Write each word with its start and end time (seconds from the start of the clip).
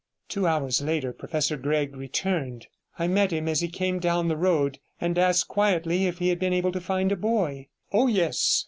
Two 0.27 0.47
hours 0.47 0.81
later 0.81 1.13
Professor 1.13 1.55
Gregg 1.57 1.95
returned. 1.95 2.65
I 2.97 3.07
met 3.07 3.29
him 3.31 3.47
as 3.47 3.59
he 3.61 3.67
came 3.67 3.99
down 3.99 4.29
the 4.29 4.35
road, 4.35 4.79
and 4.99 5.15
asked 5.15 5.47
quietly 5.47 6.07
if 6.07 6.17
he 6.17 6.29
had 6.29 6.39
been 6.39 6.53
able 6.53 6.71
to 6.71 6.81
find 6.81 7.11
a 7.11 7.15
boy. 7.15 7.67
'Oh, 7.93 8.07
yes.' 8.07 8.59